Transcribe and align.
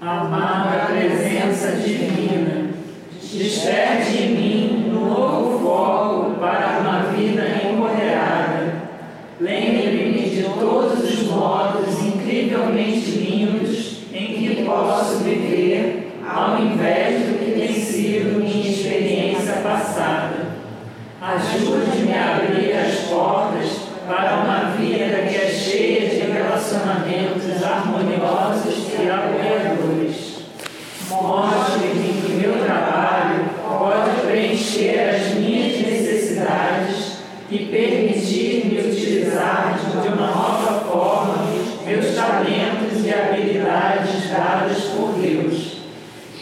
amada 0.00 0.86
presença 0.86 1.72
divina, 1.72 2.70
desperte 3.20 4.22
em 4.22 4.34
mim 4.36 4.92
um 4.94 5.04
novo 5.04 5.58
foco 5.58 6.38
para 6.38 6.78
uma 6.80 7.02
vida 7.12 7.42
empoderada. 7.64 8.88
Lembre-me 9.40 10.30
de 10.30 10.44
todos 10.58 11.02
os 11.02 11.22
modos 11.24 12.00
incrivelmente 12.04 13.10
lindos 13.10 13.98
em 14.12 14.34
que 14.34 14.64
posso 14.64 15.18
viver, 15.18 16.12
ao 16.24 16.60
invés 16.60 17.26
do 17.26 17.38
que 17.38 17.52
tem 17.52 17.74
sido 17.74 18.38
minha 18.38 18.70
experiência 18.70 19.54
passada. 19.54 20.58
Ajude-me 21.20 22.12
a 22.14 22.36
abrir 22.36 22.67
permitir-me 37.78 38.90
utilizar 38.90 39.78
de 39.78 40.08
uma 40.08 40.26
nova 40.26 40.80
forma 40.80 41.46
meus 41.86 42.12
talentos 42.16 43.06
e 43.06 43.14
habilidades 43.14 44.28
dadas 44.30 44.82
por 44.96 45.12
Deus. 45.12 45.78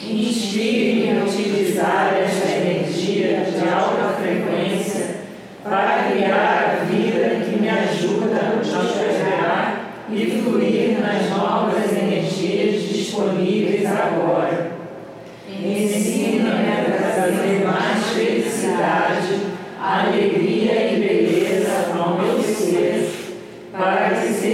Inspire-me 0.02 1.10
a 1.10 1.24
utilizar 1.24 2.16
esta 2.18 2.50
energia 2.50 3.45
de 3.45 3.68
alta 3.68 4.14
frequência 4.18 5.16
para 5.62 6.10
criar 6.10 6.80
a 6.80 6.84
vida 6.86 7.45
que 7.45 7.60
me 7.60 7.68
ajuda 7.68 8.37
a 8.37 8.50
prosperar 8.59 9.90
e 10.10 10.40
fluir 10.42 10.98
nas 10.98 11.28
novas 11.28 11.93
energias 11.93 12.82
disponíveis 12.88 13.84
agora. 13.84 14.71
Ensina-me 15.50 16.26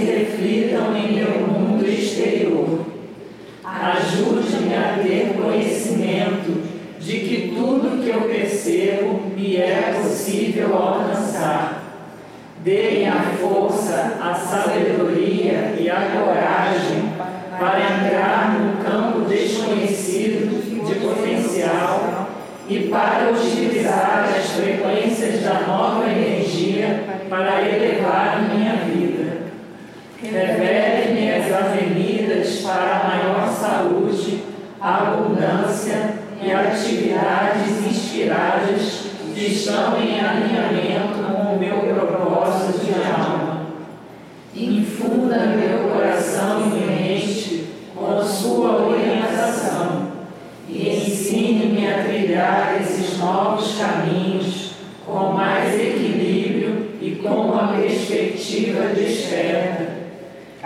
reflitam 0.03 0.95
em 0.95 1.13
meu 1.13 1.47
mundo 1.47 1.87
exterior. 1.87 2.79
Ajude-me 3.63 4.73
a 4.73 4.99
ter 5.03 5.33
conhecimento 5.33 6.61
de 6.99 7.19
que 7.19 7.53
tudo 7.55 8.01
que 8.01 8.09
eu 8.09 8.21
percebo 8.21 9.21
me 9.35 9.57
é 9.57 9.99
possível 10.01 10.75
alcançar. 10.75 11.83
Dê-me 12.63 13.05
a 13.07 13.21
força, 13.41 14.19
a 14.21 14.33
sabedoria 14.33 15.75
e 15.77 15.89
a 15.89 16.11
coragem 16.11 17.11
para 17.59 17.79
entrar 17.79 18.57
no 18.57 18.83
campo 18.83 19.27
desconhecido 19.27 20.63
de 20.87 20.95
potencial 20.95 22.29
e 22.69 22.87
para 22.87 23.31
utilizar 23.31 24.29
as 24.35 24.51
frequências 24.51 25.41
da 25.41 25.61
nova 25.67 26.09
energia 26.09 27.03
para 27.29 27.61
elevar 27.61 28.41
minha 28.49 28.75
vida. 28.77 29.43
Revele-me 30.21 31.31
as 31.33 31.51
avenidas 31.51 32.61
para 32.61 33.13
saúde, 33.53 34.43
abundância 34.81 36.15
e 36.41 36.51
atividades 36.51 37.85
inspiradas 37.85 39.03
que 39.33 39.45
estão 39.45 39.97
em 39.97 40.19
alinhamento 40.19 41.23
com 41.23 41.55
o 41.55 41.59
meu 41.59 41.77
propósito 41.77 42.85
de 42.85 42.93
alma. 42.93 43.67
Infunda 44.55 45.37
meu 45.37 45.89
coração 45.89 46.61
e 46.61 46.85
mente 46.85 47.65
com 47.95 48.21
sua 48.23 48.87
orientação 48.87 50.11
e 50.67 50.89
ensine-me 50.89 51.87
a 51.87 52.03
trilhar 52.03 52.81
esses 52.81 53.17
novos 53.17 53.77
caminhos 53.77 54.73
com 55.05 55.33
mais 55.33 55.73
equilíbrio 55.73 56.91
e 57.01 57.15
com 57.15 57.29
uma 57.29 57.73
perspectiva 57.73 58.93
desperta. 58.93 60.03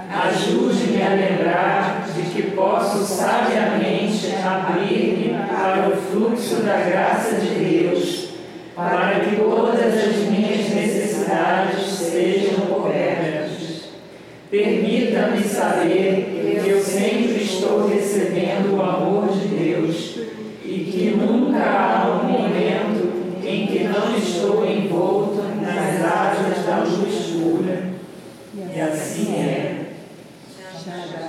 Ajude-me 0.10 1.02
a 1.02 1.10
lembrar 1.10 2.07
de 2.18 2.32
que 2.32 2.52
posso 2.52 3.06
sabiamente 3.06 4.34
abrir-me 4.44 5.36
para 5.48 5.90
o 5.90 5.96
fluxo 5.96 6.64
da 6.64 6.78
graça 6.78 7.36
de 7.36 7.50
Deus, 7.50 8.30
para 8.76 9.20
que 9.20 9.36
todas 9.36 9.94
as 9.94 10.16
minhas 10.30 10.70
necessidades 10.70 11.86
sejam 11.86 12.66
cobertas. 12.68 13.90
Permita-me 14.50 15.44
saber 15.44 16.62
que 16.64 16.70
eu 16.70 16.82
sempre 16.82 17.44
estou 17.44 17.88
recebendo 17.88 18.76
o 18.76 18.82
amor 18.82 19.30
de 19.30 19.48
Deus 19.48 20.20
e 20.64 20.90
que 20.92 21.16
nunca 21.16 21.60
há 21.60 22.22
um 22.22 22.32
momento 22.32 23.38
em 23.46 23.68
que 23.68 23.84
não 23.84 24.18
estou 24.18 24.66
envolto 24.66 25.44
nas 25.62 26.04
asas 26.04 26.66
da 26.66 26.78
luz 26.78 27.28
pura. 27.34 27.88
E 28.74 28.82
assim 28.82 29.36
é. 29.36 29.78
Gabriel. 30.88 31.27